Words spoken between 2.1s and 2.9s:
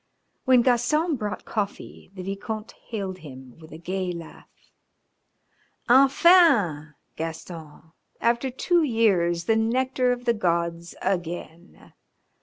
the Vicomte